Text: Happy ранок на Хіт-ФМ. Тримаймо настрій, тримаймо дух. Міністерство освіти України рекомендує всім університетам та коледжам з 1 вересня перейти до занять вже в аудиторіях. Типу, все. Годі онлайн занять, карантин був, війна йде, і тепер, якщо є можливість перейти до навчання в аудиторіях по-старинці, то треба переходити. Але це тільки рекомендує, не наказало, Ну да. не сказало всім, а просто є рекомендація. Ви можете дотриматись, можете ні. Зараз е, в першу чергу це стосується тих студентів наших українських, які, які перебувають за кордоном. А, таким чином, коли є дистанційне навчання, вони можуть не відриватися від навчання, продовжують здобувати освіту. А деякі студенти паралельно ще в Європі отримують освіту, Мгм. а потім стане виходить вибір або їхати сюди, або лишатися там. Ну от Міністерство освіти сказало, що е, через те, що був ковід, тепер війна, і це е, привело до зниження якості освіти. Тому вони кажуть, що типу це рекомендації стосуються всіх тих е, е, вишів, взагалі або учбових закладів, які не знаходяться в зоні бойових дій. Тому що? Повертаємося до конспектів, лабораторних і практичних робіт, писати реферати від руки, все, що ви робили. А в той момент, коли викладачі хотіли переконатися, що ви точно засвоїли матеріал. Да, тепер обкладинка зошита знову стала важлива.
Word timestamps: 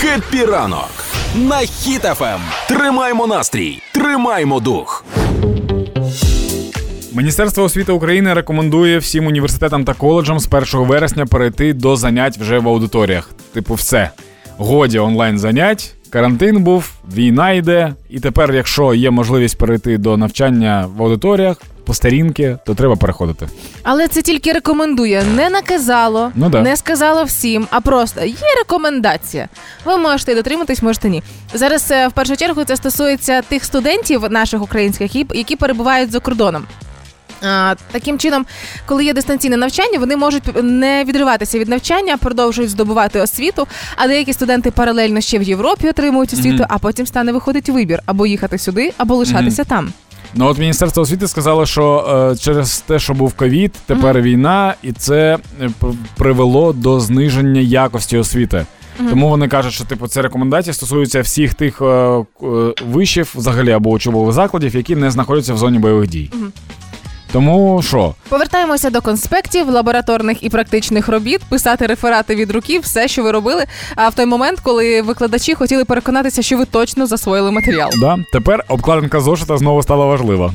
Happy 0.00 0.44
ранок 0.44 0.90
на 1.36 1.56
Хіт-ФМ. 1.56 2.38
Тримаймо 2.68 3.26
настрій, 3.26 3.82
тримаймо 3.94 4.60
дух. 4.60 5.04
Міністерство 7.12 7.64
освіти 7.64 7.92
України 7.92 8.34
рекомендує 8.34 8.98
всім 8.98 9.26
університетам 9.26 9.84
та 9.84 9.94
коледжам 9.94 10.40
з 10.40 10.48
1 10.74 10.86
вересня 10.86 11.26
перейти 11.26 11.72
до 11.72 11.96
занять 11.96 12.38
вже 12.38 12.58
в 12.58 12.68
аудиторіях. 12.68 13.30
Типу, 13.52 13.74
все. 13.74 14.10
Годі 14.56 14.98
онлайн 14.98 15.38
занять, 15.38 15.94
карантин 16.10 16.62
був, 16.62 16.92
війна 17.14 17.50
йде, 17.50 17.94
і 18.10 18.20
тепер, 18.20 18.54
якщо 18.54 18.94
є 18.94 19.10
можливість 19.10 19.58
перейти 19.58 19.98
до 19.98 20.16
навчання 20.16 20.88
в 20.96 21.02
аудиторіях 21.02 21.56
по-старинці, 21.88 22.58
то 22.64 22.74
треба 22.74 22.96
переходити. 22.96 23.48
Але 23.82 24.08
це 24.08 24.22
тільки 24.22 24.52
рекомендує, 24.52 25.22
не 25.36 25.50
наказало, 25.50 26.32
Ну 26.34 26.48
да. 26.48 26.62
не 26.62 26.76
сказало 26.76 27.24
всім, 27.24 27.66
а 27.70 27.80
просто 27.80 28.24
є 28.24 28.34
рекомендація. 28.58 29.48
Ви 29.84 29.96
можете 29.96 30.34
дотриматись, 30.34 30.82
можете 30.82 31.08
ні. 31.08 31.22
Зараз 31.54 31.90
е, 31.90 32.08
в 32.08 32.12
першу 32.12 32.36
чергу 32.36 32.64
це 32.64 32.76
стосується 32.76 33.42
тих 33.42 33.64
студентів 33.64 34.24
наших 34.30 34.62
українських, 34.62 35.14
які, 35.14 35.38
які 35.38 35.56
перебувають 35.56 36.10
за 36.10 36.20
кордоном. 36.20 36.64
А, 37.42 37.74
таким 37.92 38.18
чином, 38.18 38.46
коли 38.86 39.04
є 39.04 39.12
дистанційне 39.12 39.56
навчання, 39.56 39.98
вони 39.98 40.16
можуть 40.16 40.42
не 40.62 41.04
відриватися 41.04 41.58
від 41.58 41.68
навчання, 41.68 42.16
продовжують 42.16 42.70
здобувати 42.70 43.20
освіту. 43.20 43.66
А 43.96 44.06
деякі 44.08 44.32
студенти 44.32 44.70
паралельно 44.70 45.20
ще 45.20 45.38
в 45.38 45.42
Європі 45.42 45.88
отримують 45.88 46.32
освіту, 46.32 46.54
Мгм. 46.62 46.66
а 46.68 46.78
потім 46.78 47.06
стане 47.06 47.32
виходить 47.32 47.68
вибір 47.68 48.00
або 48.06 48.26
їхати 48.26 48.58
сюди, 48.58 48.92
або 48.96 49.14
лишатися 49.16 49.64
там. 49.64 49.92
Ну 50.38 50.46
от 50.46 50.58
Міністерство 50.58 51.02
освіти 51.02 51.28
сказало, 51.28 51.66
що 51.66 52.06
е, 52.32 52.36
через 52.36 52.80
те, 52.80 52.98
що 52.98 53.14
був 53.14 53.34
ковід, 53.34 53.72
тепер 53.86 54.20
війна, 54.20 54.74
і 54.82 54.92
це 54.92 55.38
е, 55.62 55.70
привело 56.16 56.72
до 56.72 57.00
зниження 57.00 57.60
якості 57.60 58.18
освіти. 58.18 58.66
Тому 59.10 59.28
вони 59.28 59.48
кажуть, 59.48 59.72
що 59.72 59.84
типу 59.84 60.08
це 60.08 60.22
рекомендації 60.22 60.74
стосуються 60.74 61.20
всіх 61.20 61.54
тих 61.54 61.82
е, 61.82 61.84
е, 61.84 62.24
вишів, 62.86 63.32
взагалі 63.34 63.72
або 63.72 63.90
учбових 63.90 64.32
закладів, 64.32 64.76
які 64.76 64.96
не 64.96 65.10
знаходяться 65.10 65.54
в 65.54 65.58
зоні 65.58 65.78
бойових 65.78 66.08
дій. 66.08 66.30
Тому 67.32 67.82
що? 67.82 68.14
Повертаємося 68.28 68.90
до 68.90 69.00
конспектів, 69.00 69.68
лабораторних 69.70 70.42
і 70.42 70.48
практичних 70.48 71.08
робіт, 71.08 71.40
писати 71.48 71.86
реферати 71.86 72.34
від 72.34 72.50
руки, 72.50 72.78
все, 72.78 73.08
що 73.08 73.22
ви 73.22 73.30
робили. 73.30 73.64
А 73.96 74.08
в 74.08 74.14
той 74.14 74.26
момент, 74.26 74.60
коли 74.62 75.02
викладачі 75.02 75.54
хотіли 75.54 75.84
переконатися, 75.84 76.42
що 76.42 76.58
ви 76.58 76.64
точно 76.64 77.06
засвоїли 77.06 77.50
матеріал. 77.50 77.90
Да, 78.00 78.16
тепер 78.32 78.64
обкладинка 78.68 79.20
зошита 79.20 79.56
знову 79.58 79.82
стала 79.82 80.04
важлива. 80.06 80.52